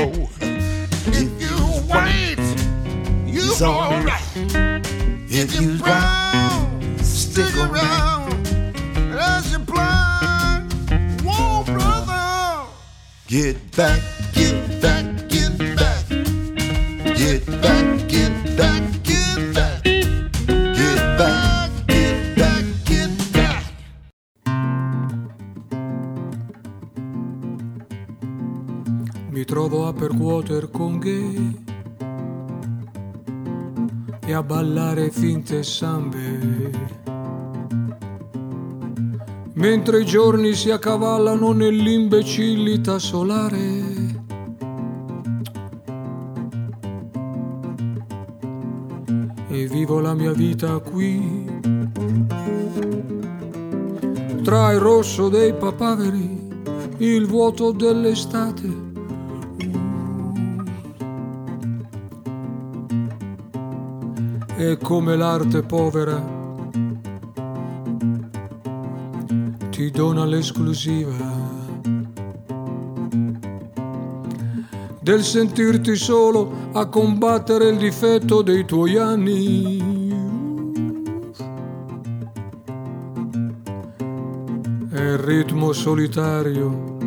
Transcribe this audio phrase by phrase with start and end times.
[0.00, 0.28] Crow.
[0.40, 1.56] If you
[1.90, 2.36] white,
[3.26, 4.22] you It's all alright.
[5.28, 8.32] If You brown, stick around.
[9.12, 10.72] As you blind,
[11.20, 12.66] whoa, brother,
[13.26, 14.00] get back,
[34.60, 36.70] ballare finte sambe.
[39.54, 44.18] Mentre i giorni si accavallano nell'imbecillità solare.
[49.48, 51.48] E vivo la mia vita qui.
[54.42, 56.48] Tra il rosso dei papaveri,
[56.98, 58.89] il vuoto dell'estate
[64.62, 66.22] e come l'arte povera
[69.70, 71.16] ti dona l'esclusiva
[75.00, 79.78] del sentirti solo a combattere il difetto dei tuoi anni.
[84.92, 86.98] E il ritmo solitario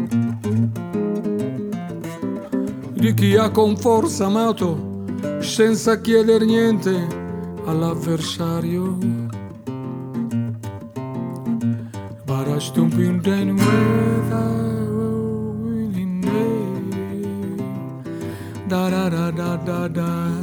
[2.93, 5.05] di chi ha con forza amato
[5.39, 7.22] senza chiedere niente
[7.65, 8.97] all'avversario.
[12.25, 14.63] Baraste un pinten ueda
[18.67, 20.42] da da da da da da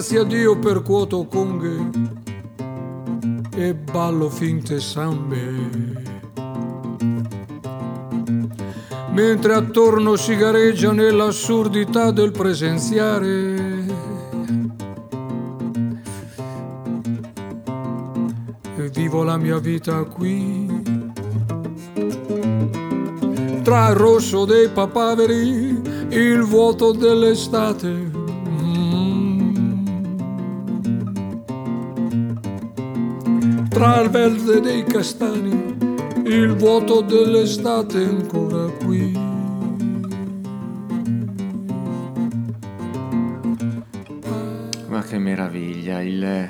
[0.00, 1.90] grazie a Dio percuoto conghe
[3.54, 5.38] e ballo finte sambe.
[9.12, 13.84] Mentre attorno si gareggia nell'assurdità del presenziare.
[18.78, 20.82] E vivo la mia vita qui.
[23.62, 27.99] Tra il rosso dei papaveri, il vuoto dell'estate
[33.80, 35.74] tra il verde dei castani,
[36.26, 39.10] il vuoto dell'estate ancora qui.
[44.86, 46.48] Ma che meraviglia, il,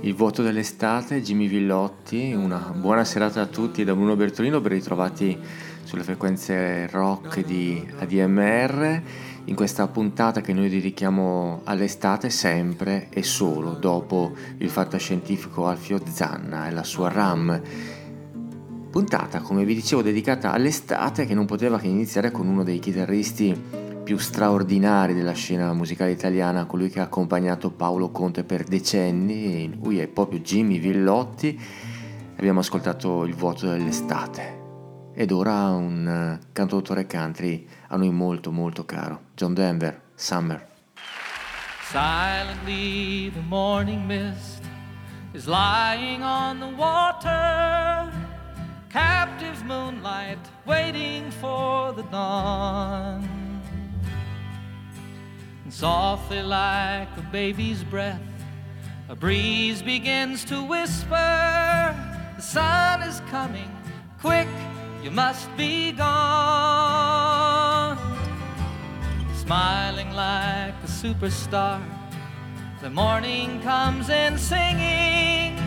[0.00, 5.38] il vuoto dell'estate, Jimmy Villotti, una buona serata a tutti da Bruno Bertolino, ben ritrovati
[5.82, 9.02] sulle frequenze rock di ADMR
[9.46, 16.68] in questa puntata che noi dedichiamo all'estate sempre e solo dopo il fantascientifico Alfio Zanna
[16.68, 17.60] e la sua RAM.
[18.90, 23.80] Puntata, come vi dicevo, dedicata all'estate che non poteva che iniziare con uno dei chitarristi
[24.02, 29.98] più straordinari della scena musicale italiana, colui che ha accompagnato Paolo Conte per decenni, lui
[29.98, 31.58] è proprio Jimmy Villotti.
[32.36, 34.60] Abbiamo ascoltato Il vuoto dell'estate.
[35.14, 40.66] Ed ora un cantautore country a noi molto molto caro, John Denver, Summer.
[41.90, 44.62] Silently the morning mist
[45.34, 48.10] is lying on the water,
[48.88, 53.28] captive moonlight waiting for the dawn.
[55.64, 58.22] And softly like a baby's breath,
[59.10, 61.94] a breeze begins to whisper,
[62.36, 63.70] the sun is coming,
[64.18, 64.48] quick
[65.02, 66.98] you must be gone.
[69.34, 71.82] Smiling like a superstar,
[72.80, 75.58] the morning comes in singing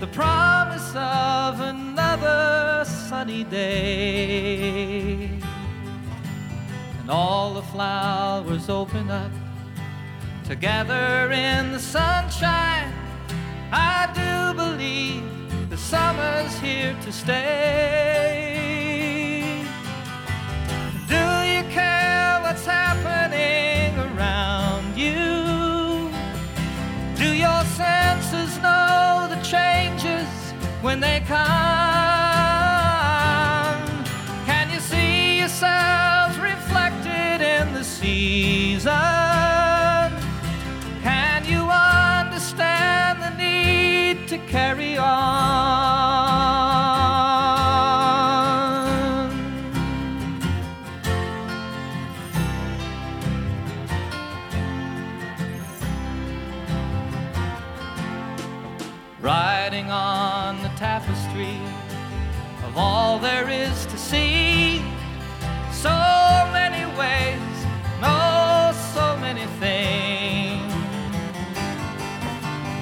[0.00, 5.28] the promise of another sunny day.
[7.00, 9.30] And all the flowers open up
[10.44, 12.94] together in the sunshine.
[13.70, 15.39] I do believe
[15.70, 18.42] the summer's here to stay.
[21.06, 26.10] Do you care what's happening around you?
[27.16, 30.26] Do your senses know the changes
[30.82, 31.38] when they come?
[34.46, 38.69] Can you see yourselves reflected in the season?
[62.70, 64.78] Of all there is to see.
[65.72, 65.96] So
[66.52, 67.56] many ways,
[68.00, 70.72] know so many things.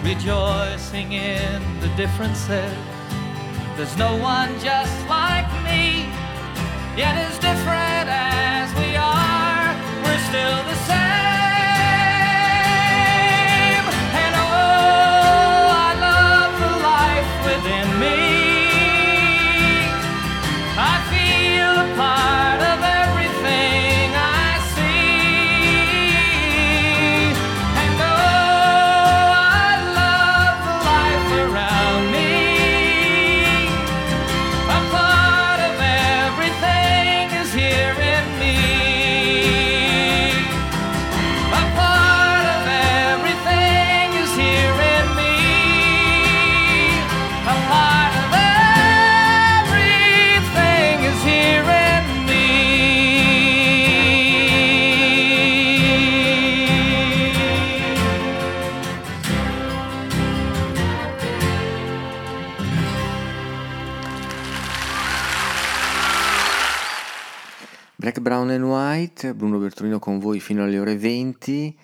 [0.05, 2.77] Rejoicing in the differences.
[3.77, 6.05] There's no one just like me,
[6.95, 7.88] yet is different
[68.59, 71.79] And White, Bruno Bertolino con voi fino alle ore 20.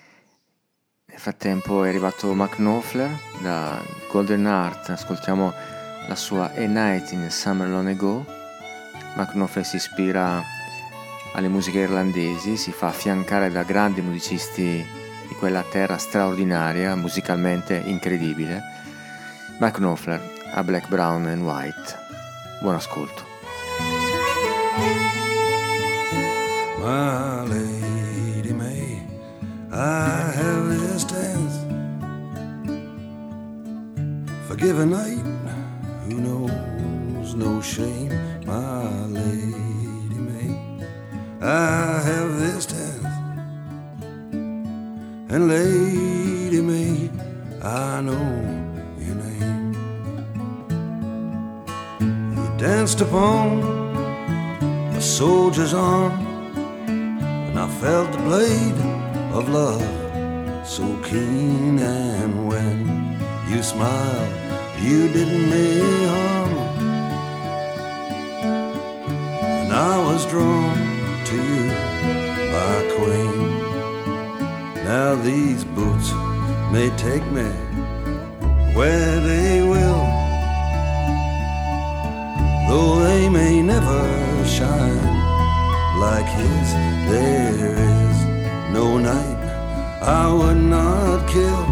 [1.05, 3.09] Nel frattempo è arrivato Mark Knopfler
[3.41, 5.53] da Golden Heart, ascoltiamo
[6.07, 8.25] la sua A Night in Summer Long Ago.
[9.15, 10.43] Mark Knopfler si ispira
[11.33, 14.85] alle musiche irlandesi, si fa affiancare da grandi musicisti
[15.27, 18.61] di quella terra straordinaria, musicalmente incredibile.
[19.59, 20.19] Mark Knopfler
[20.51, 21.97] a Black, Brown and White.
[22.59, 23.23] Buon ascolto.
[26.95, 29.03] my Lady May,
[29.69, 31.55] I have this dance.
[34.47, 35.25] Forgive a night
[36.05, 38.13] who knows no shame,
[38.45, 40.51] my Lady May.
[41.41, 43.15] I have this dance.
[45.33, 47.09] And Lady May,
[47.61, 48.27] I know
[49.05, 49.73] your name.
[52.37, 53.47] You danced upon
[54.99, 56.24] a soldier's arm
[57.81, 58.79] felt the blade
[59.33, 59.81] of love
[60.65, 61.79] so keen.
[61.79, 64.33] And when you smiled,
[64.81, 66.53] you didn't me harm.
[69.61, 70.77] And I was drawn
[71.29, 71.67] to you
[72.55, 73.49] by Queen.
[74.83, 76.11] Now these boots
[76.71, 77.49] may take me
[78.75, 80.05] where they will,
[82.67, 85.34] though they may never shine
[85.97, 86.67] like his.
[87.09, 88.17] There is
[88.73, 89.43] no night
[90.01, 91.65] I would not kill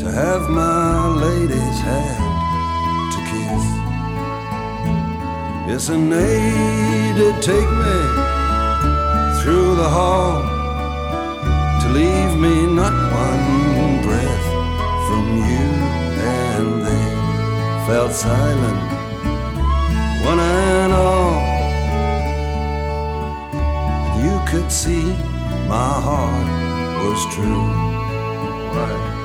[0.00, 3.64] to have my lady's hand to kiss.
[5.68, 7.98] Yes, and they did take me
[9.40, 10.42] through the hall
[11.82, 14.46] to leave me not one breath
[15.06, 15.66] from you,
[16.38, 17.06] and they
[17.86, 18.93] felt silent,
[20.24, 21.42] one and all.
[24.24, 25.04] You could see
[25.68, 26.48] my heart
[27.04, 27.68] was true.
[28.74, 29.23] Right.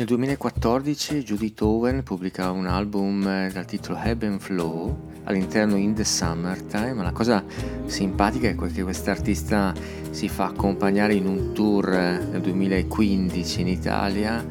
[0.00, 5.92] Nel 2014 Judith Owen pubblica un album eh, dal titolo Ebb and Flow all'interno In
[5.92, 6.94] the Summertime.
[7.02, 7.44] La cosa
[7.84, 9.74] simpatica è che quest'artista
[10.08, 14.42] si fa accompagnare in un tour eh, nel 2015 in Italia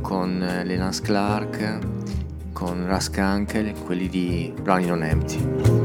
[0.00, 1.78] con eh, Lenance Clark,
[2.54, 5.36] con Russ Kunkel, quelli di Running on Empty.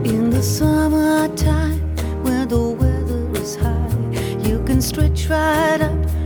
[0.10, 1.82] In the summertime,
[2.24, 6.19] where the weather is high, you can stretch right up,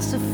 [0.00, 0.25] se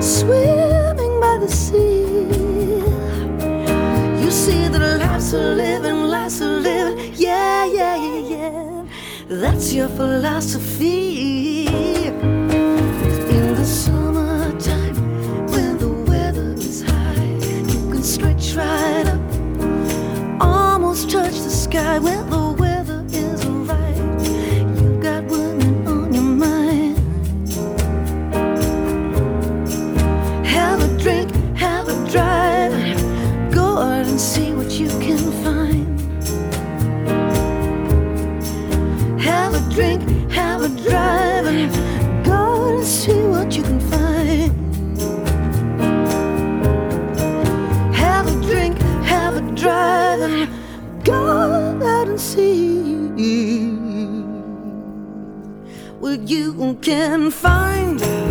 [0.00, 2.02] swimming by the sea.
[4.22, 8.84] You see that life's a living, life's a living, yeah, yeah, yeah, yeah.
[9.28, 11.51] That's your philosophy.
[56.58, 58.21] you can find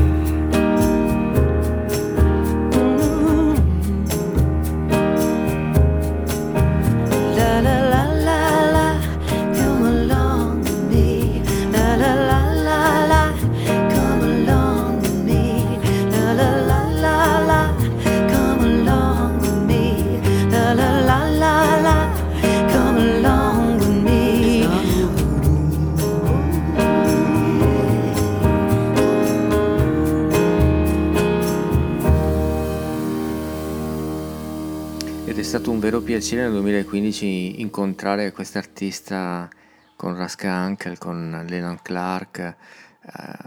[36.12, 39.48] piacere nel 2015 incontrare questa artista
[39.96, 42.56] con Raska Ankel, con Lenon Clark, eh,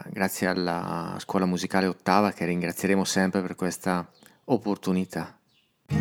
[0.08, 4.10] grazie alla scuola musicale Ottava che ringrazieremo sempre per questa
[4.44, 5.38] opportunità.
[5.90, 5.96] I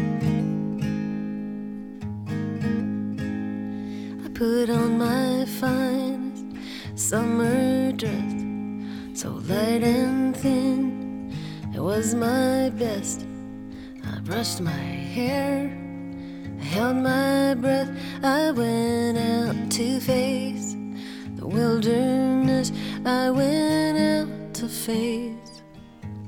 [4.32, 6.46] put on my finest
[6.94, 8.42] summer dress,
[9.12, 11.30] so light and thin,
[11.74, 13.26] it was my best.
[14.06, 15.83] I brushed my hair.
[16.64, 17.90] I held my breath,
[18.24, 20.78] I went out to face
[21.36, 22.72] the wilderness,
[23.06, 25.62] I went out to face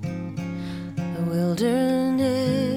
[0.06, 2.75] the wilderness.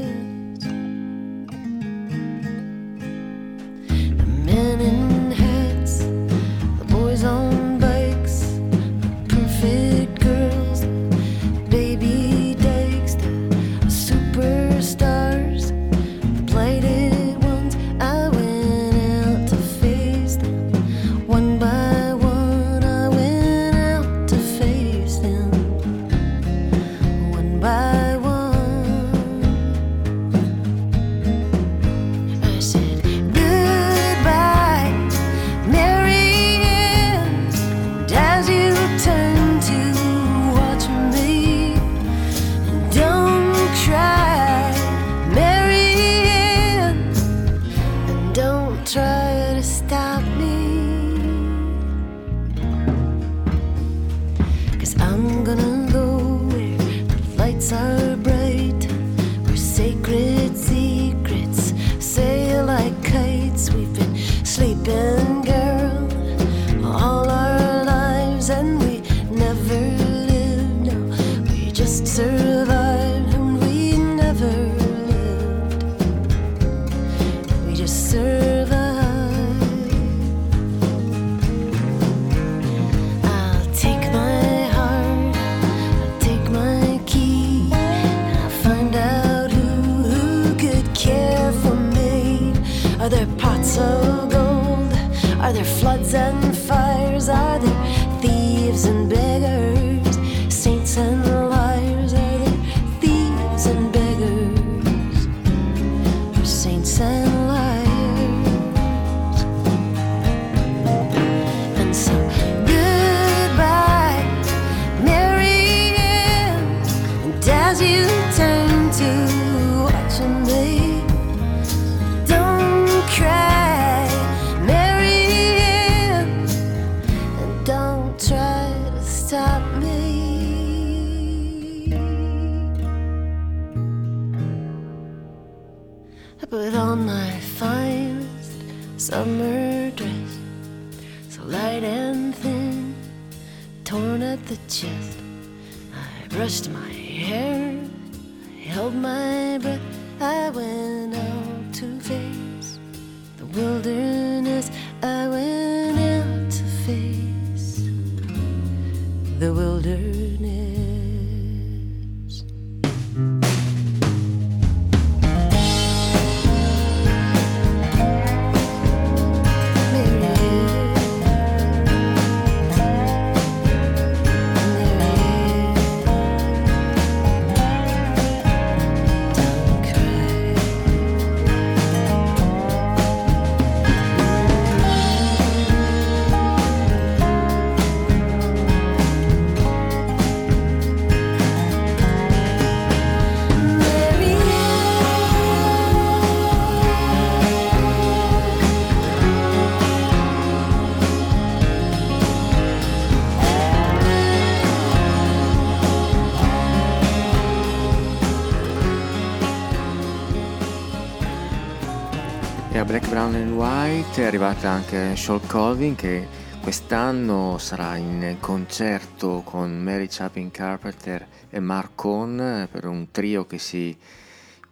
[212.88, 216.26] Black, Brown and White è arrivata anche Shawl Colvin che
[216.62, 223.58] quest'anno sarà in concerto con Mary Chapin Carpenter e Mark Cohn per un trio che
[223.58, 223.94] si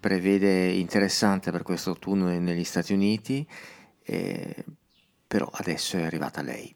[0.00, 3.46] prevede interessante per questo autunno negli Stati Uniti,
[5.26, 6.75] però adesso è arrivata lei.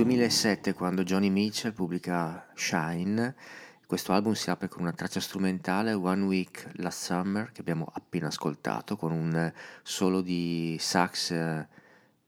[0.00, 3.34] 2007 quando Johnny Mitchell pubblica Shine.
[3.86, 8.28] Questo album si apre con una traccia strumentale One Week Last Summer che abbiamo appena
[8.28, 11.68] ascoltato con un solo di sax eh,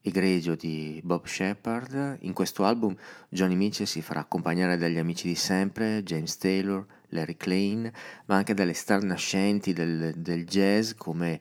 [0.01, 2.17] egregio di Bob Shepard.
[2.21, 2.95] In questo album
[3.27, 7.91] Johnny Mitchell si farà accompagnare dagli amici di sempre, James Taylor, Larry Klein,
[8.25, 11.39] ma anche dalle star nascenti del, del jazz come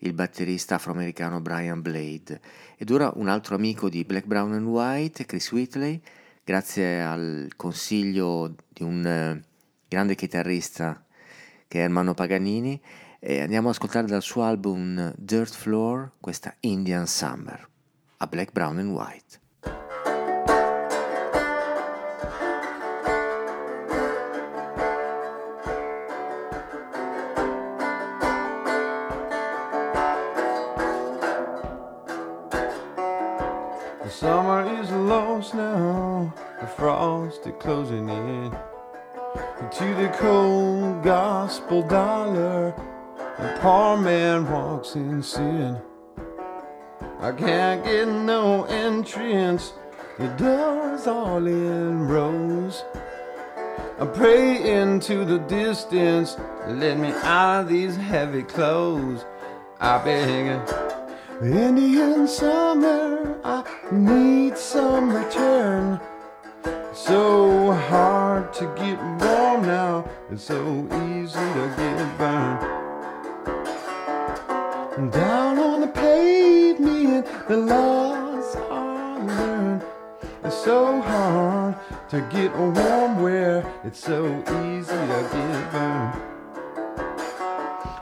[0.00, 2.40] il batterista afroamericano Brian Blade.
[2.76, 6.00] Ed ora un altro amico di Black, Brown and White, Chris Whitley,
[6.44, 9.42] grazie al consiglio di un eh,
[9.88, 11.04] grande chitarrista
[11.66, 12.80] che è Ermanno Paganini,
[13.18, 17.66] e andiamo ad ascoltare dal suo album Dirt Floor questa Indian Summer,
[18.18, 19.40] a Black, Brown and White.
[44.96, 45.82] Man walks in sin.
[47.20, 49.72] I can't get no entrance,
[50.18, 52.84] the door's all in rows.
[53.98, 59.24] I pray into the distance, let me out of these heavy clothes.
[59.80, 60.60] I beg.
[61.42, 66.00] Indian summer, I need some return.
[66.92, 72.83] So hard to get warm now, it's so easy to get burned.
[74.94, 79.82] Down on the pavement, the laws are learned.
[80.44, 81.74] It's so hard
[82.10, 86.14] to get warm where it's so easy to get burned.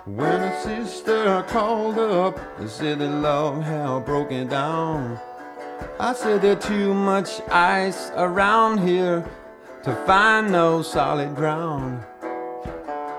[0.05, 5.19] When a sister called up and said the love had broken down,
[5.99, 9.25] I said there's too much ice around here
[9.85, 12.05] to find no solid ground.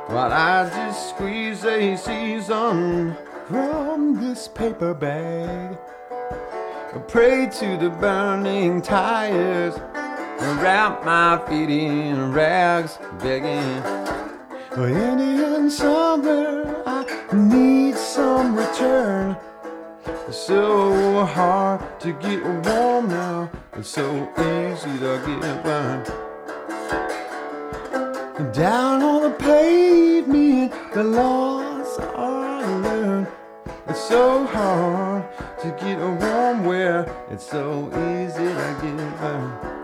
[0.10, 3.18] But I just squeeze a season
[3.54, 5.78] from this paper bag.
[6.12, 13.84] I pray to the burning tires and wrap my feet in rags, begging.
[14.72, 19.38] for Indian summer, I need some return.
[20.28, 23.52] It's so hard to get warm now.
[23.78, 24.08] It's so
[24.39, 26.08] easy to get burned.
[28.52, 32.42] Down on the pavement, the laws are.
[33.86, 35.26] It's so hard
[35.60, 39.83] to get a warm where it's so easy to get burned.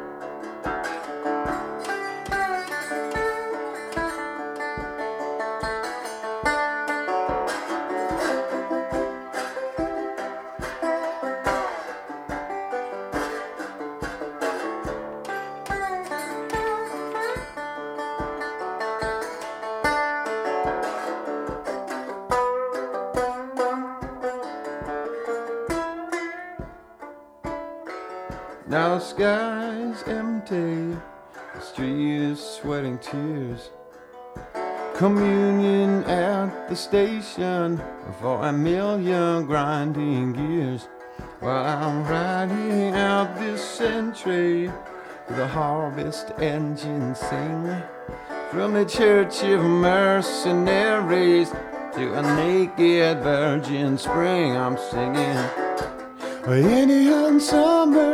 [28.70, 30.96] Now the sky's empty,
[31.56, 33.72] the street is sweating tears.
[34.96, 37.82] Communion at the station
[38.22, 40.88] for a million grinding gears.
[41.40, 44.72] While I'm riding out this century,
[45.30, 47.82] the harvest engines sing.
[48.52, 51.50] From the church of mercenaries
[51.96, 55.70] to a naked virgin spring, I'm singing.
[56.48, 58.09] Indian summer,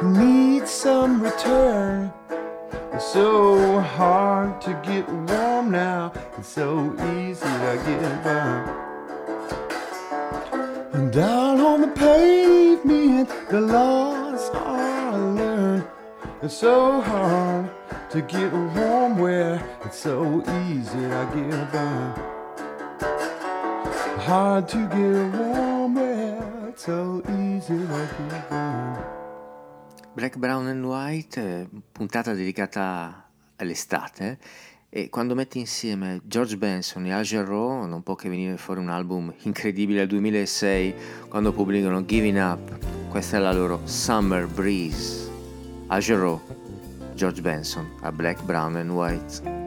[0.00, 2.10] I need some return.
[2.94, 6.14] It's so hard to get warm now.
[6.38, 8.70] It's so easy to get burned.
[10.94, 15.86] And down on the pavement, the laws are learned.
[16.40, 17.70] It's so hard
[18.08, 22.16] to get warm where it's so easy to get burned.
[24.22, 28.08] Hard to get warm where it's so easy to
[28.48, 29.19] get.
[30.20, 33.24] Black, Brown and White, eh, puntata dedicata
[33.56, 34.36] all'estate
[34.90, 38.90] e quando metti insieme George Benson e Al Jarreau non può che venire fuori un
[38.90, 40.94] album incredibile al 2006
[41.26, 45.30] quando pubblicano Giving Up, questa è la loro Summer Breeze.
[45.86, 46.38] Al Jarreau,
[47.14, 49.58] George Benson a Black, Brown and White.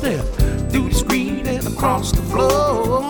[0.00, 0.24] Doorstep,
[0.70, 3.02] through the screen and across the floor.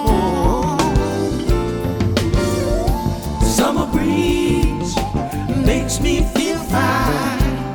[3.42, 4.96] Summer breeze
[5.64, 7.72] makes me feel fine,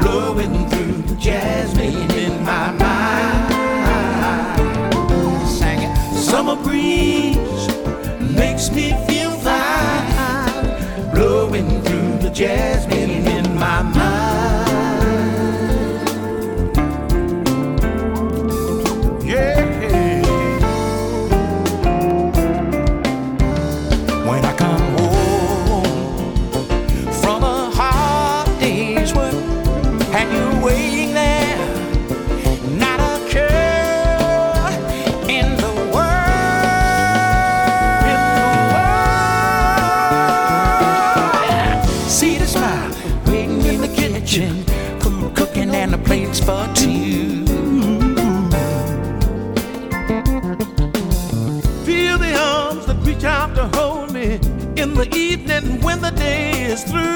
[0.00, 3.48] blowing through the jasmine in my mind.
[6.14, 7.68] Summer breeze
[8.20, 14.19] makes me feel fine, blowing through the jasmine in my mind.
[56.84, 57.09] Through.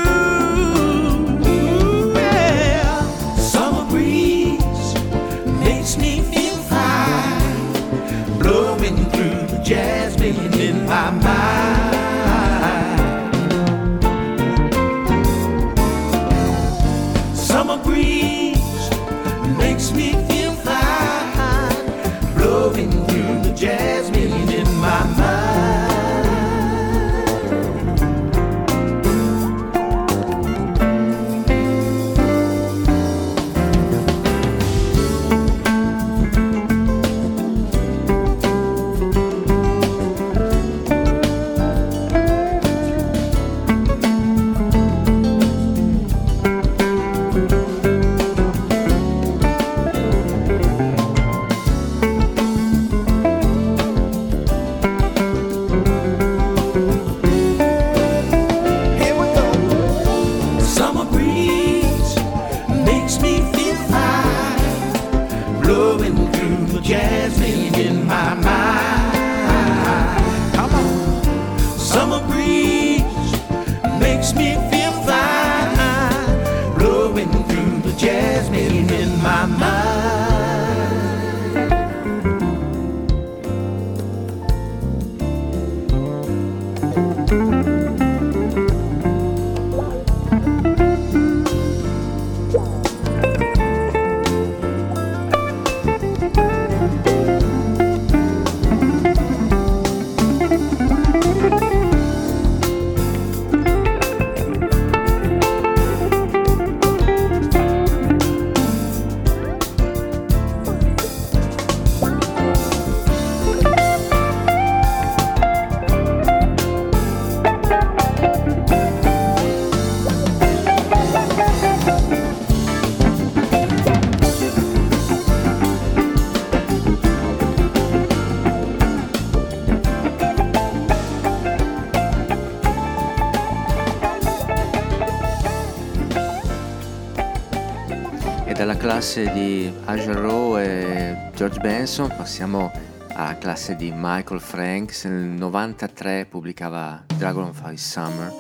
[139.15, 139.73] Classe di
[140.13, 142.73] Rowe e George Benson passiamo
[143.13, 145.05] alla classe di Michael Franks.
[145.05, 148.33] Nel 93 pubblicava Dragonfly Summer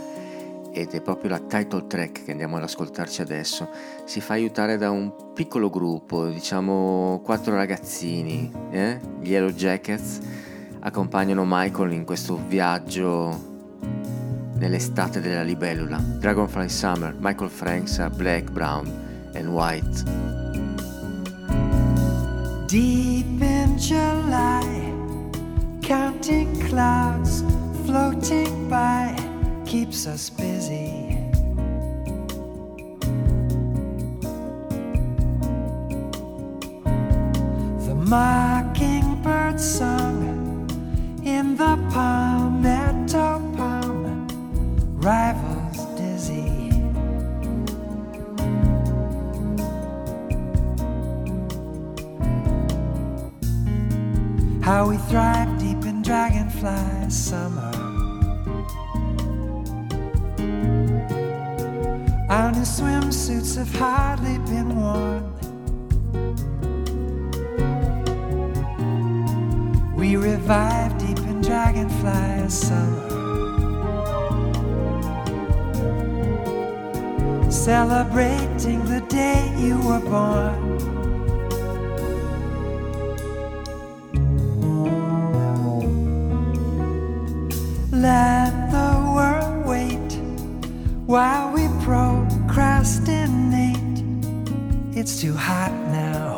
[0.72, 3.68] ed è proprio la title track che andiamo ad ascoltarci adesso.
[4.04, 8.98] Si fa aiutare da un piccolo gruppo, diciamo quattro ragazzini, eh?
[9.20, 10.18] gli Yellow Jackets,
[10.80, 13.78] accompagnano Michael in questo viaggio
[14.56, 15.98] nell'estate della libellula.
[15.98, 20.63] Dragonfly Summer, Michael Franks a Black, Brown and White.
[22.66, 24.64] Deep in July,
[25.82, 27.42] counting clouds
[27.84, 29.14] floating by
[29.66, 31.18] keeps us busy.
[37.86, 40.66] The mockingbird sung
[41.22, 44.26] in the palmetto palm
[54.64, 57.70] How we thrive deep in dragonfly summer.
[62.30, 65.24] Our new swimsuits have hardly been worn.
[69.94, 73.10] We revive deep in dragonfly summer.
[77.50, 80.63] Celebrating the day you were born.
[88.04, 90.12] Let the world wait
[91.06, 94.04] while we procrastinate.
[94.94, 96.33] It's too hot now.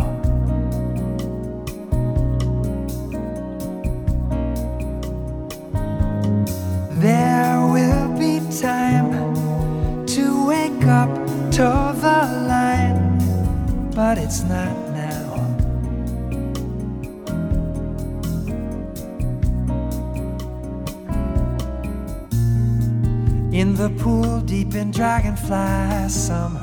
[23.56, 26.60] In the pool deep in dragonfly summer.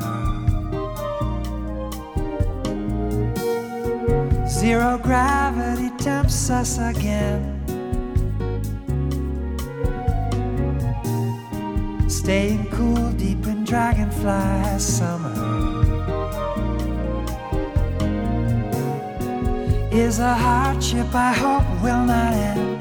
[4.48, 7.42] Zero gravity tempts us again.
[12.08, 15.34] Staying cool deep in dragonfly summer
[19.92, 22.73] is a hardship I hope will not end.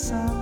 [0.00, 0.39] some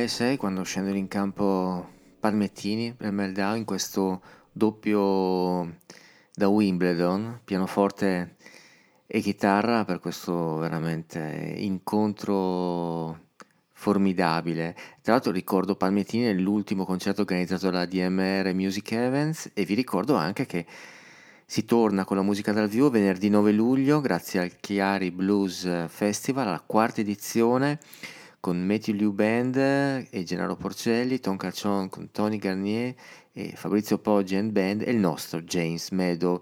[0.00, 1.86] 2006 quando scendono in campo
[2.18, 5.76] Palmettini e Meldau in questo doppio
[6.32, 8.36] da Wimbledon, pianoforte
[9.06, 13.26] e chitarra per questo veramente incontro
[13.72, 14.74] formidabile.
[15.02, 20.46] Tra l'altro ricordo Palmettini nell'ultimo concerto organizzato dalla DMR Music Events e vi ricordo anche
[20.46, 20.64] che
[21.44, 26.46] si torna con la musica dal vivo venerdì 9 luglio grazie al Chiari Blues Festival,
[26.46, 27.78] alla quarta edizione
[28.40, 32.94] con Matthew Liu Band e Gennaro Porcelli, Tom Caccion con Tony Garnier
[33.32, 36.40] e Fabrizio Poggi and Band e il nostro James Meadow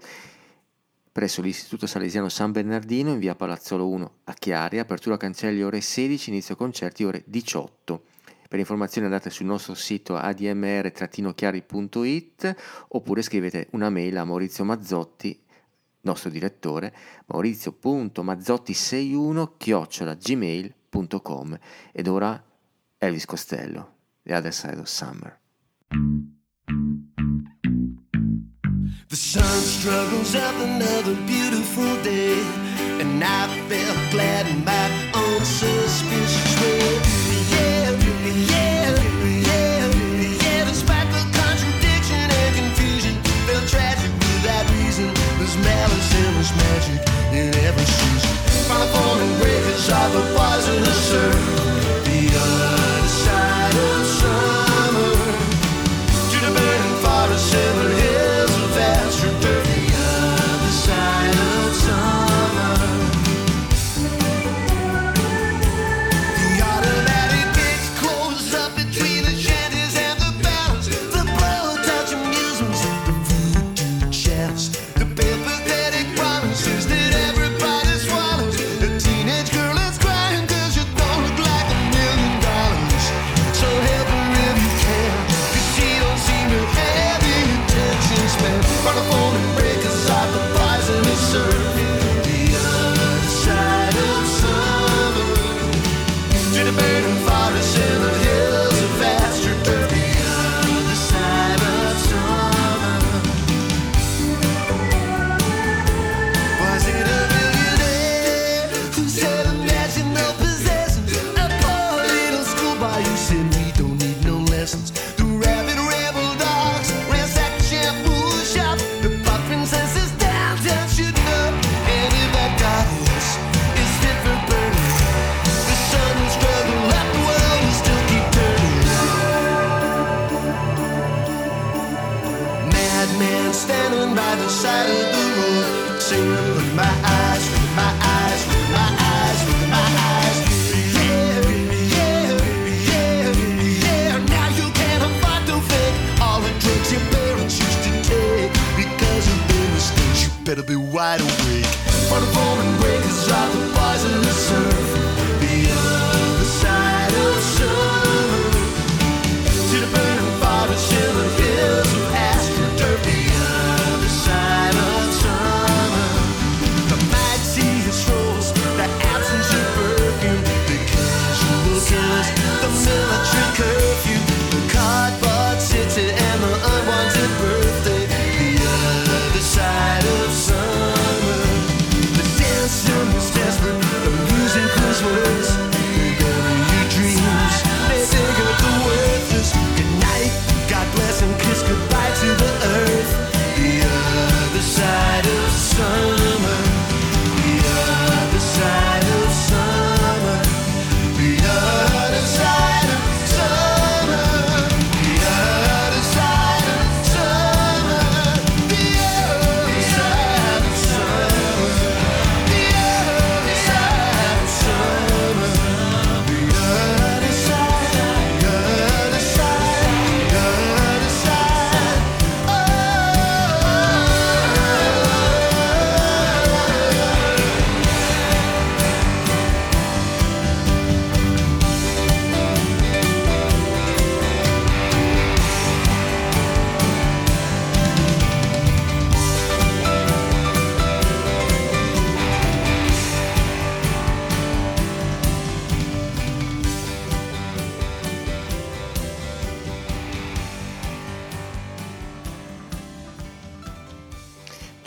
[1.11, 6.29] presso l'Istituto Salesiano San Bernardino in via Palazzolo 1 a Chiari, apertura cancelli ore 16,
[6.29, 8.03] inizio concerti ore 18.
[8.47, 12.55] Per informazioni andate sul nostro sito admr-chiari.it
[12.87, 15.37] oppure scrivete una mail a Maurizio Mazzotti,
[16.01, 16.95] nostro direttore,
[17.25, 21.57] maurizio.mazzotti61 chiocciola gmail.com www.radiocostello.com
[21.91, 22.43] ed ora
[22.97, 25.39] Elvis Costello, The Other Side of Summer.
[29.07, 32.39] The sun struggles up another beautiful day,
[32.99, 37.08] and I felt glad in my own suspicious way.
[46.21, 46.99] there is magic
[47.31, 48.35] in every season.
[48.67, 50.23] Find the form and wave his other
[50.83, 51.35] the surf.
[52.05, 52.78] The other.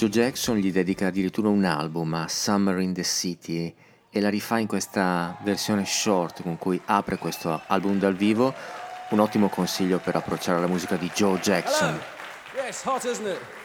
[0.02, 3.72] Joe Jackson gli dedica addirittura un album a Summer in the City
[4.10, 8.52] e la rifà in questa versione short con cui apre questo album dal vivo.
[9.10, 11.90] Un ottimo consiglio per approcciare la musica di Joe Jackson.
[11.90, 12.64] Hello.
[12.64, 13.61] Yeah, hot, isn't it?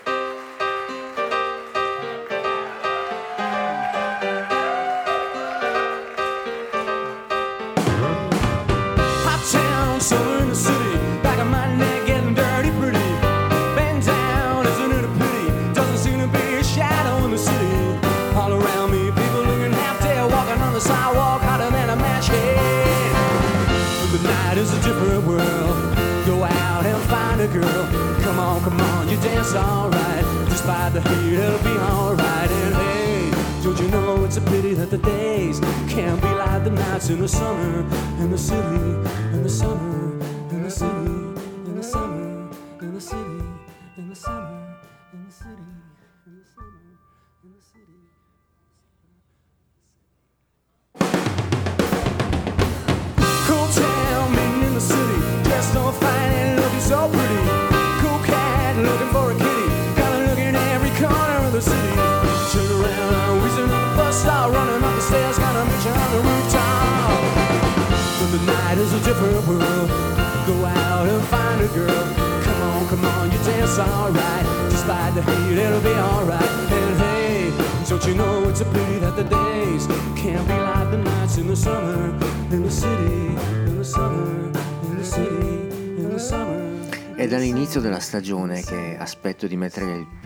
[24.88, 25.96] Different world.
[26.26, 27.84] Go out and find a girl.
[28.22, 30.26] Come on, come on, you dance alright.
[30.50, 32.50] Despite the heat, it'll be alright.
[32.50, 33.32] And hey,
[33.64, 35.60] don't you know it's a pity that the days
[35.90, 37.80] can't be like the nights in the summer,
[38.22, 38.86] in the city,
[39.36, 40.07] in the summer,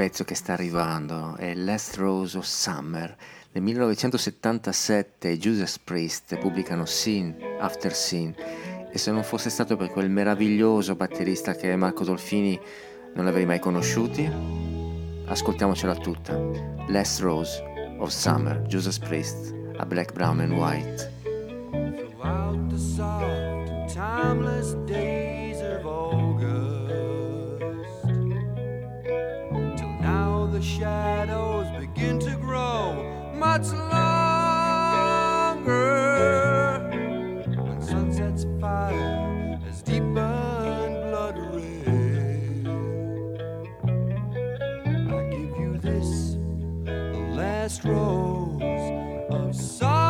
[0.02, 3.16] pezzo che sta arrivando, è Last Rose of Summer.
[3.52, 8.34] Nel 1977 i Judas Priest pubblicano Scene After Scene
[8.92, 12.60] e se non fosse stato per quel meraviglioso batterista che è Marco Dolfini
[13.14, 14.28] non l'avrei mai conosciuti?
[15.28, 16.36] Ascoltiamocela tutta.
[16.88, 17.64] Last Rose
[18.00, 21.12] of Summer, Judas Priest, a Black, Brown and White.
[30.62, 33.98] Shadows begin to grow much longer.
[37.58, 42.68] When sunset's fire has deepened blood red,
[45.12, 46.38] I give you this,
[46.86, 48.62] the last rose
[49.32, 50.01] of summer.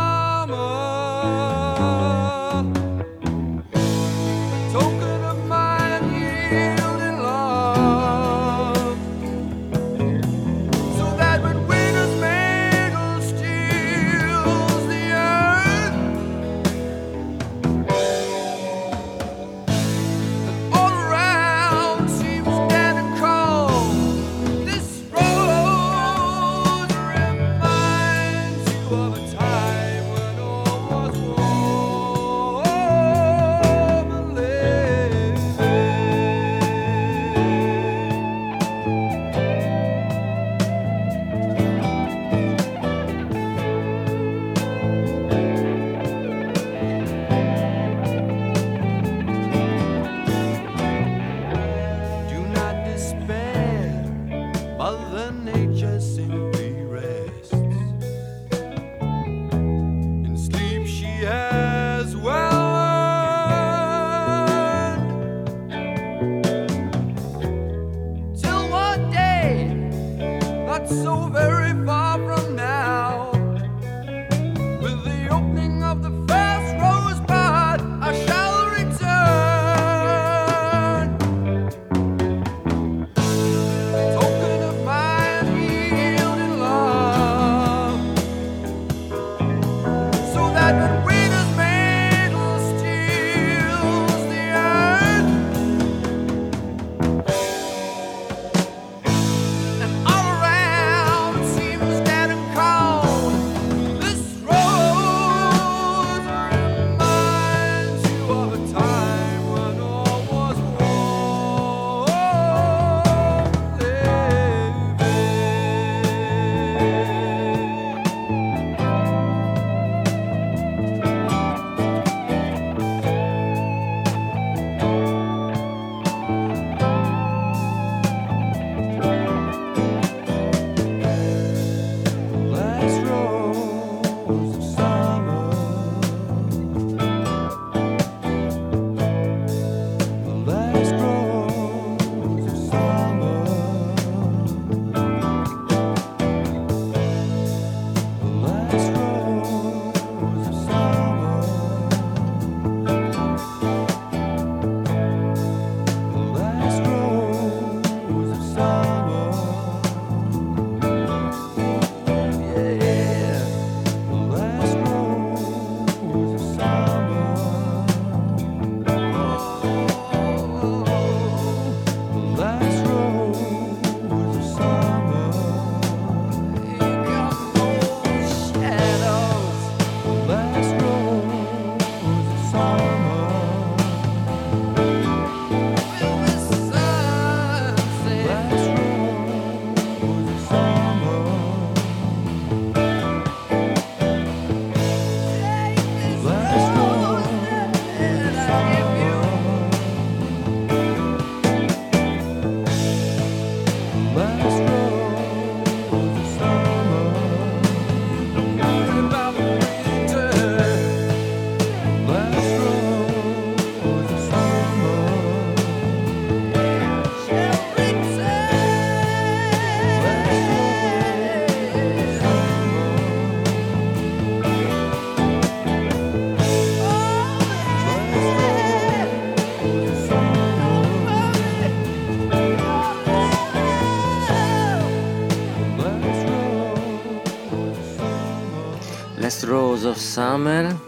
[239.82, 240.80] Rose of Summer.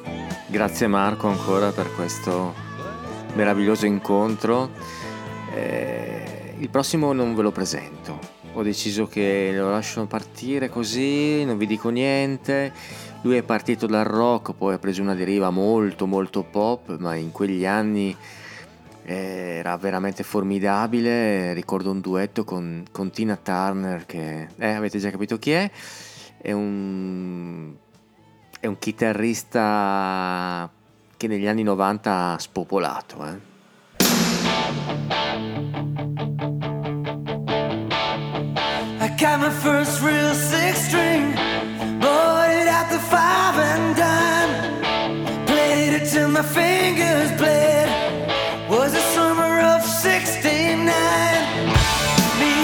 [0.46, 2.54] Grazie Marco ancora per questo
[3.34, 4.70] meraviglioso incontro.
[5.52, 8.20] Eh, il prossimo non ve lo presento.
[8.54, 12.72] Ho deciso che lo lascio partire così, non vi dico niente.
[13.24, 17.32] Lui è partito dal rock, poi ha preso una deriva molto molto pop, ma in
[17.32, 18.16] quegli anni
[19.06, 21.54] era veramente formidabile.
[21.54, 25.72] Ricordo un duetto con, con Tina Turner che eh, avete già capito chi è.
[26.38, 27.82] È un
[28.64, 30.70] è un chitarrista
[31.18, 33.26] che negli anni 90 ha spopolato.
[33.26, 33.38] Eh.
[39.02, 41.34] I got my first real six string,
[42.00, 45.46] bought it at the five and dime.
[45.46, 47.90] Played it till my fingers bled.
[48.70, 50.86] Was the summer of '69.
[52.40, 52.64] Me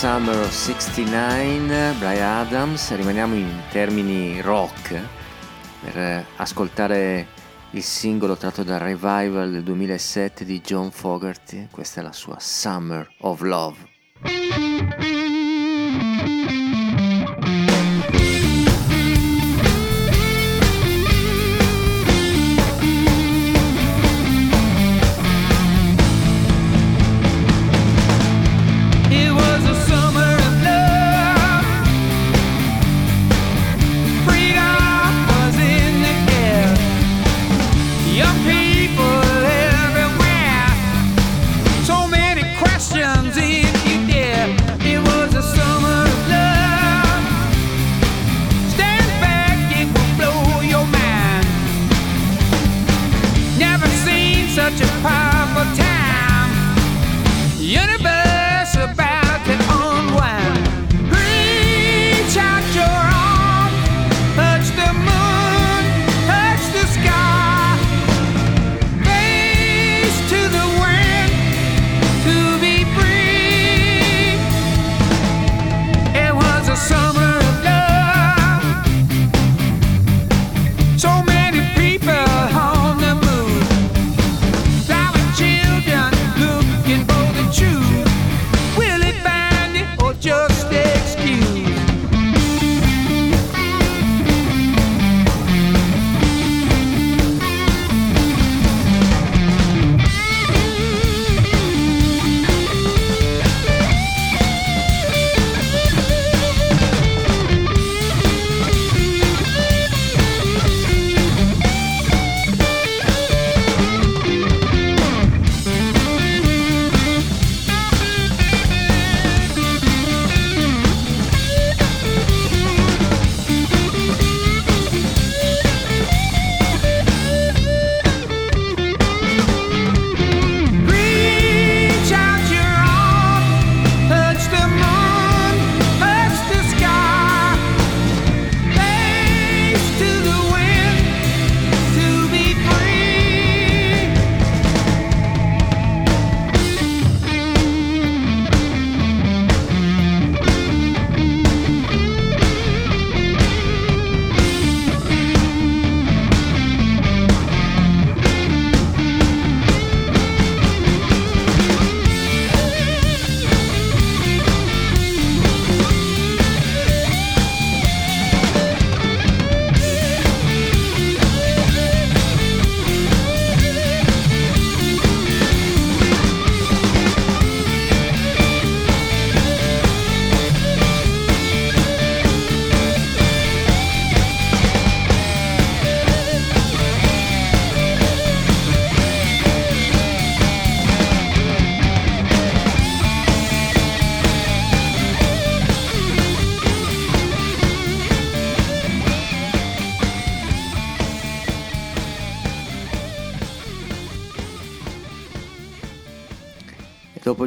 [0.00, 4.98] Summer of 69, Brian Adams, rimaniamo in termini rock
[5.82, 7.26] per ascoltare
[7.72, 13.14] il singolo tratto dal revival del 2007 di John Fogerty, questa è la sua Summer
[13.18, 15.19] of Love.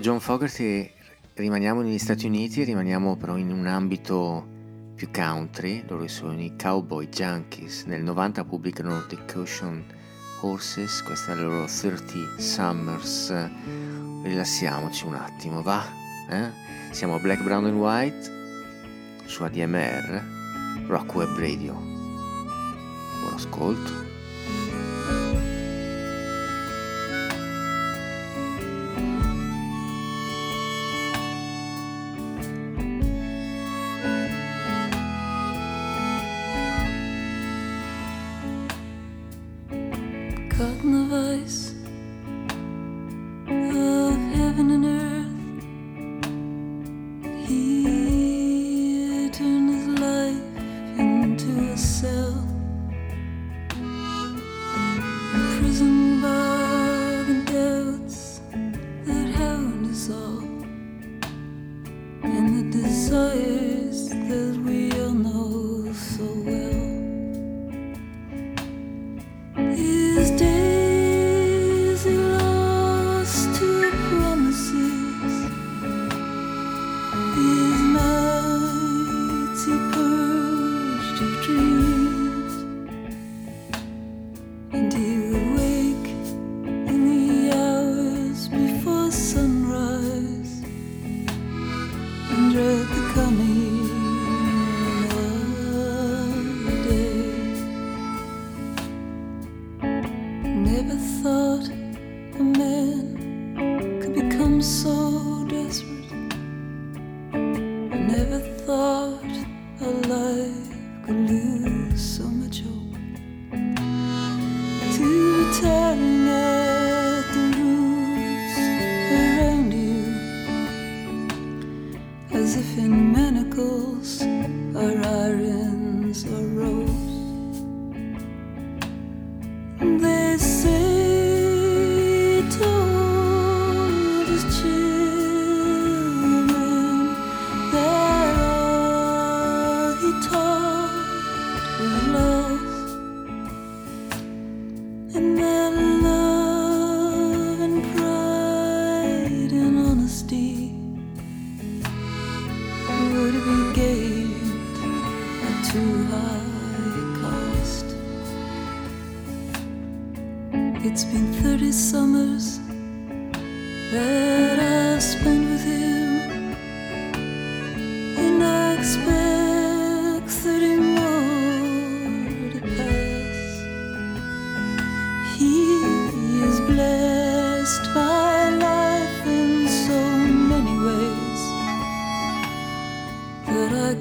[0.04, 0.92] John Fogerty
[1.36, 4.46] rimaniamo negli Stati Uniti, rimaniamo però in un ambito
[4.96, 9.82] più country, loro sono i Cowboy Junkies, nel 90 pubblicano The Cushion
[10.42, 13.34] Horses, questa è la loro 30 Summers,
[14.24, 15.86] rilassiamoci un attimo, va?
[16.30, 16.50] Eh?
[16.92, 20.22] Siamo a Black, Brown and White su ADMR,
[20.86, 21.76] Rock Web Radio.
[23.22, 24.13] Buon ascolto.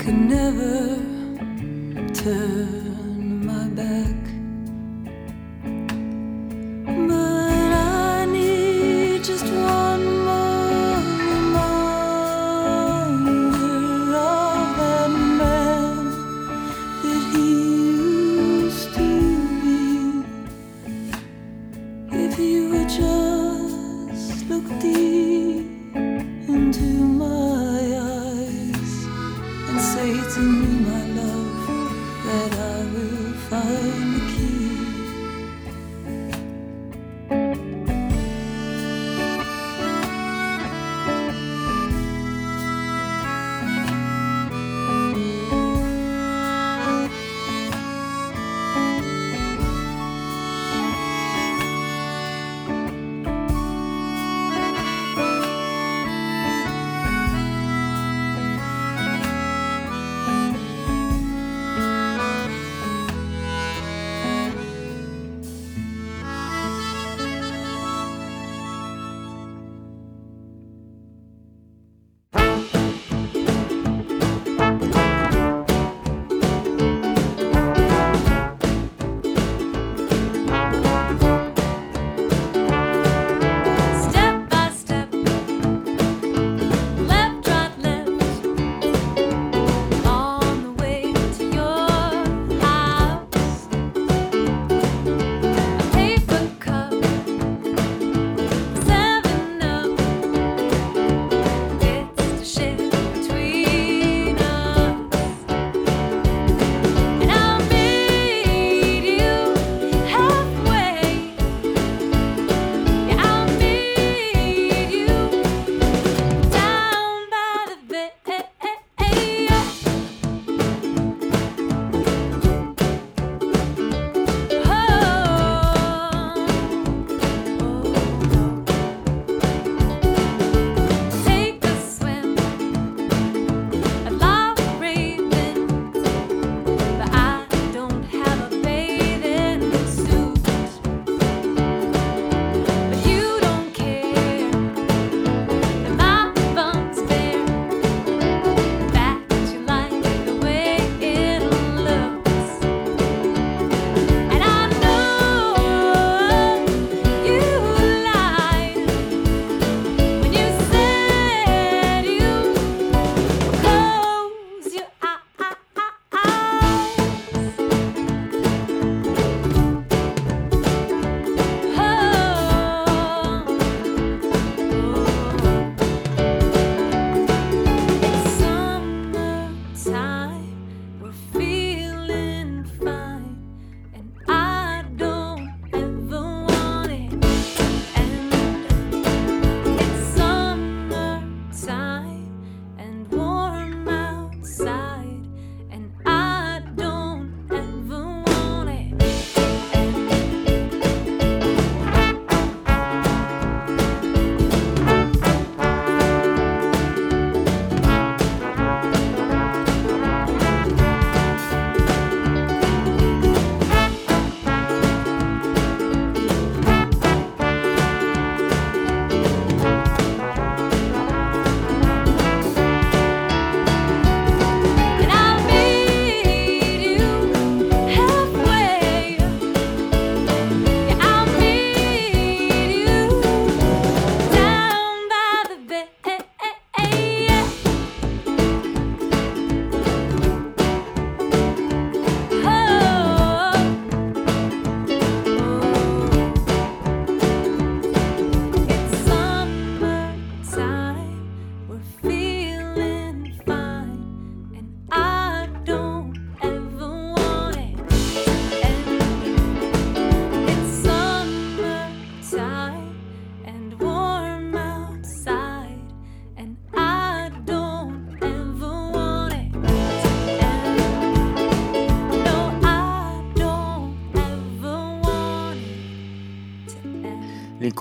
[0.02, 0.96] could never
[2.12, 2.81] turn.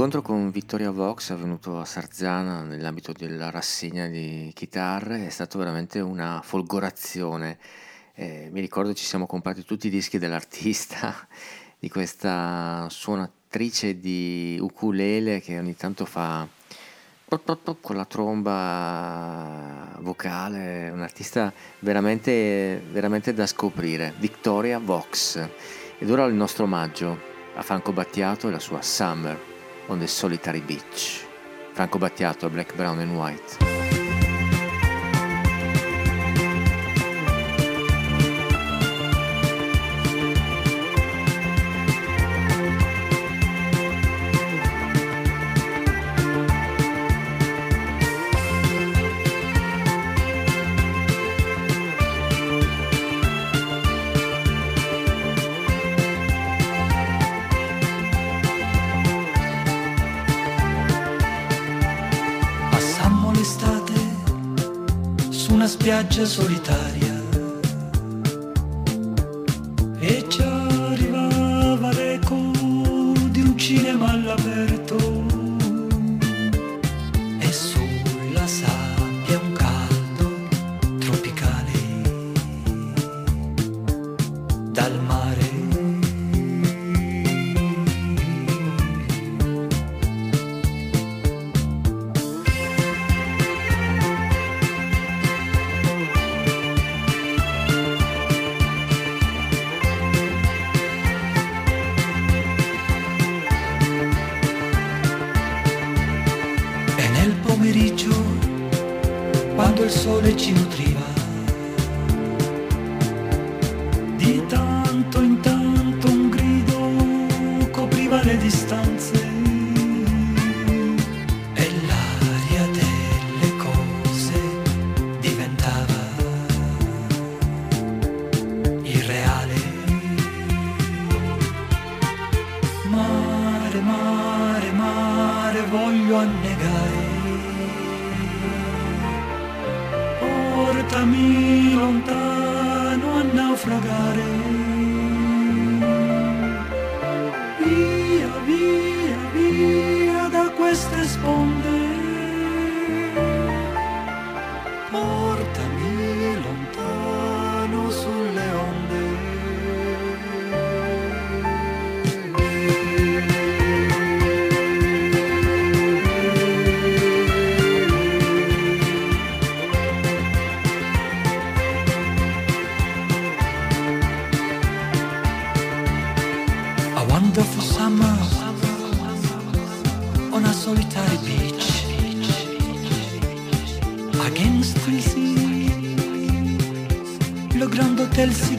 [0.02, 6.00] L'incontro con Vittoria Vox avvenuto a Sarzana nell'ambito della rassegna di chitarre è stato veramente
[6.00, 7.60] una folgorazione.
[8.16, 11.16] Eh, mi ricordo ci siamo comprati tutti i dischi dell'artista,
[11.78, 16.48] di questa suonatrice di ukulele che ogni tanto fa
[17.28, 25.48] con la tromba vocale, un artista veramente, veramente da scoprire, Victoria Vox.
[26.00, 27.20] Ed ora il nostro omaggio
[27.54, 29.51] a Franco Battiato e la sua Summer
[29.90, 31.26] on the Solitary Beach.
[31.74, 33.71] Franco Battiato, Black, Brown and White.
[65.82, 67.01] Su una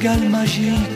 [0.02, 0.91] égale magique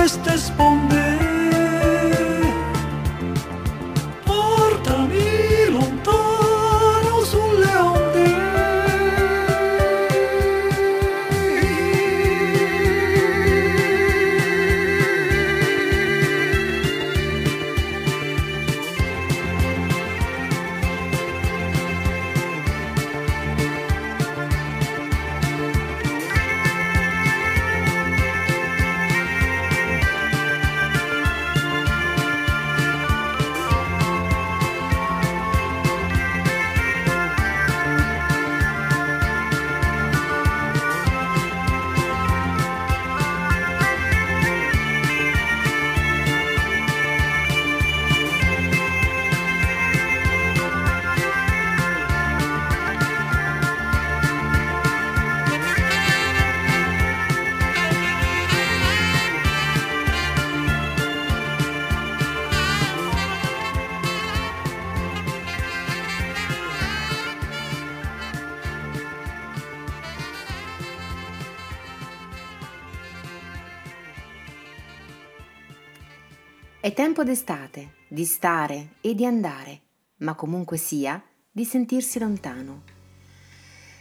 [0.00, 0.50] lest it's
[77.20, 79.80] tempo d'estate, di stare e di andare,
[80.18, 82.82] ma comunque sia, di sentirsi lontano.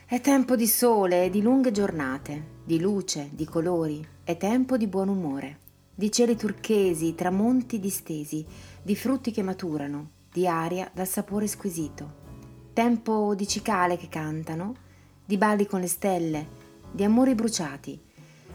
[0.05, 4.87] È tempo di sole e di lunghe giornate, di luce, di colori, è tempo di
[4.87, 5.57] buon umore,
[5.93, 8.45] di cieli turchesi, tramonti distesi,
[8.81, 12.13] di frutti che maturano, di aria dal sapore squisito.
[12.71, 14.75] Tempo di cicale che cantano,
[15.25, 16.47] di balli con le stelle,
[16.89, 17.99] di amori bruciati,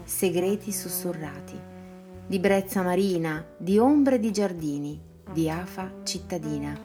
[0.03, 1.73] segreti sussurrati
[2.27, 4.99] di brezza marina, di ombre di giardini,
[5.31, 6.77] di afa cittadina.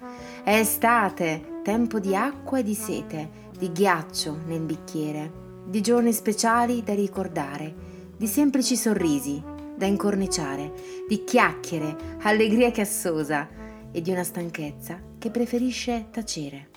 [0.43, 5.33] È estate, tempo di acqua e di sete, di ghiaccio nel bicchiere,
[5.67, 7.75] di giorni speciali da ricordare,
[8.17, 9.43] di semplici sorrisi
[9.77, 10.73] da incorniciare,
[11.09, 13.49] di chiacchiere, allegria che assosa
[13.91, 16.69] e di una stanchezza che preferisce tacere.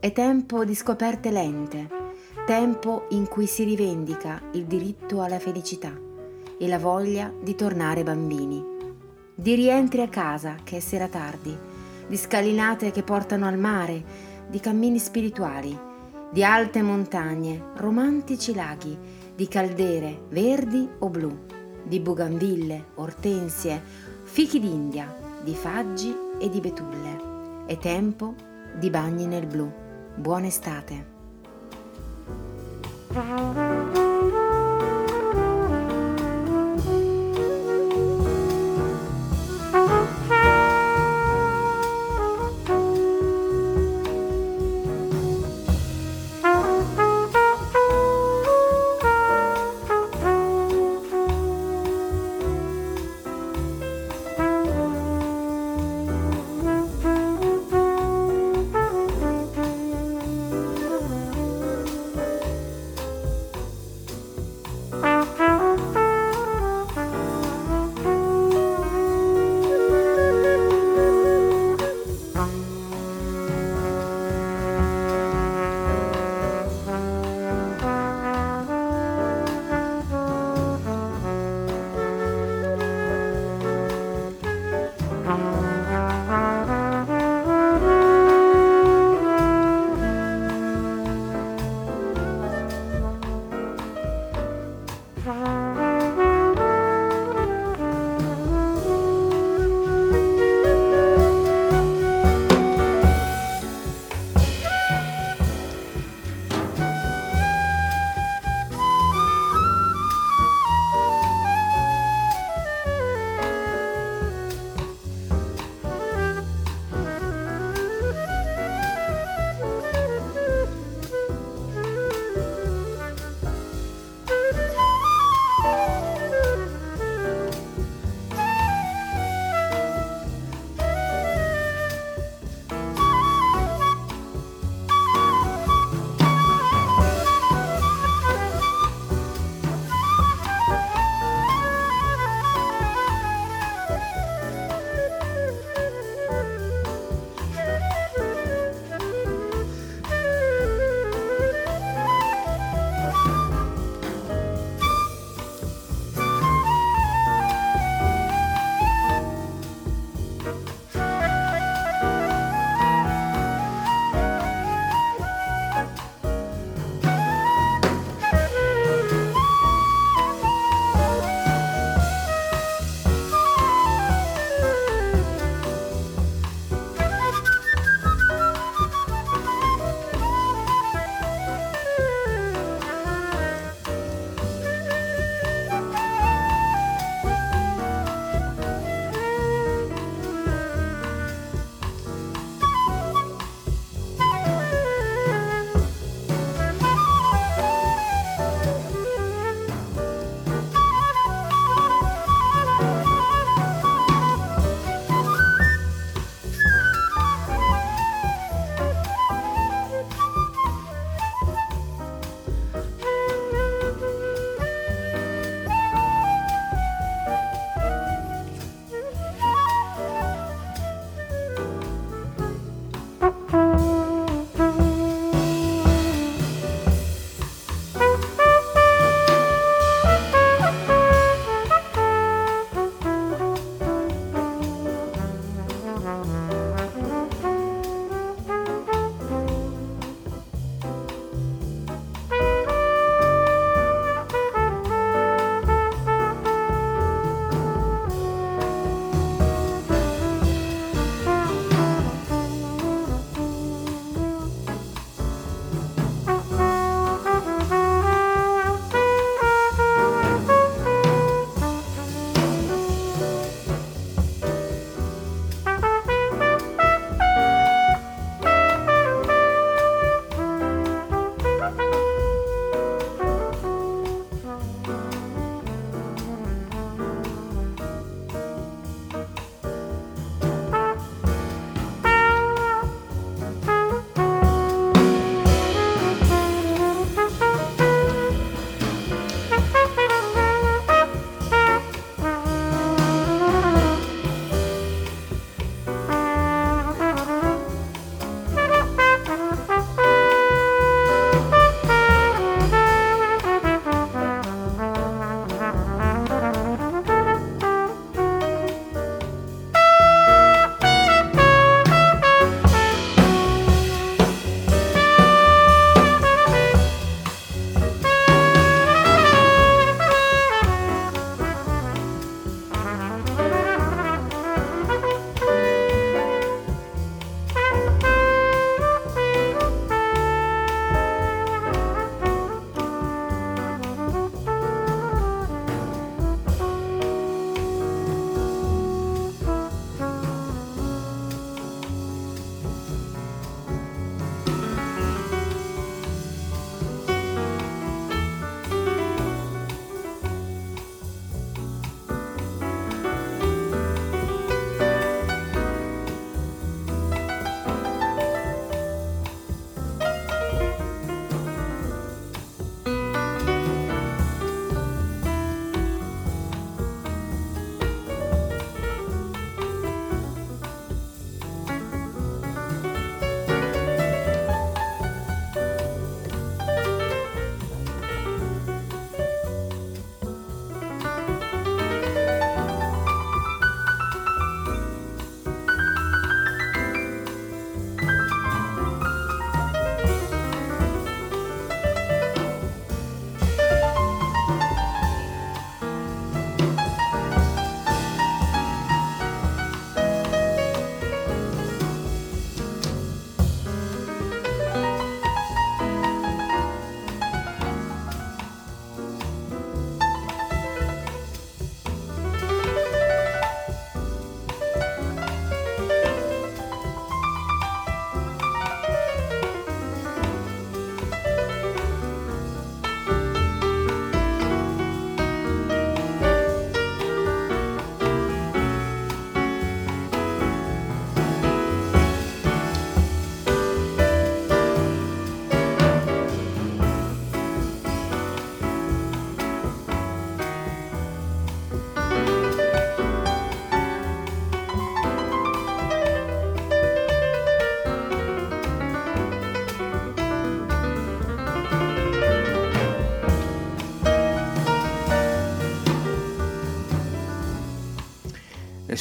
[0.00, 1.88] È tempo di scoperte lente,
[2.46, 6.06] tempo in cui si rivendica il diritto alla felicità
[6.58, 8.62] e la voglia di tornare bambini,
[9.34, 11.56] di rientri a casa che è sera tardi,
[12.06, 14.02] di scalinate che portano al mare,
[14.48, 15.78] di cammini spirituali,
[16.30, 18.96] di alte montagne, romantici laghi,
[19.34, 21.46] di caldere verdi o blu,
[21.84, 23.80] di bugambille, ortensie,
[24.24, 27.64] fichi d'India, di faggi e di betulle.
[27.66, 28.34] È tempo
[28.78, 29.70] di bagni nel blu.
[30.16, 31.16] Buona estate.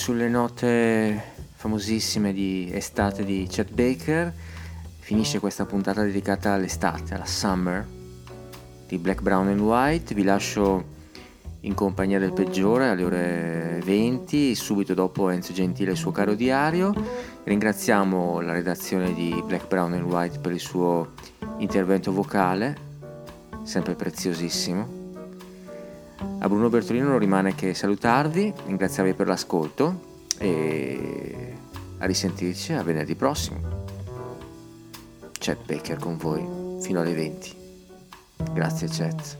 [0.07, 1.21] Sulle note
[1.53, 4.33] famosissime di estate di Chet Baker
[4.99, 7.85] finisce questa puntata dedicata all'estate, alla summer
[8.87, 10.15] di Black, Brown and White.
[10.15, 10.85] Vi lascio
[11.59, 16.35] in compagnia del peggiore alle ore 20, subito dopo Enzo Gentile e il suo caro
[16.35, 16.93] diario.
[17.43, 21.15] Ringraziamo la redazione di Black, Brown and White per il suo
[21.57, 22.77] intervento vocale,
[23.63, 24.96] sempre preziosissimo.
[26.19, 31.55] A Bruno Bertolino non rimane che salutarvi, ringraziarvi per l'ascolto e
[31.99, 33.59] a risentirci a venerdì prossimo.
[35.37, 37.55] Chet Baker con voi fino alle 20.
[38.53, 39.37] Grazie Chet.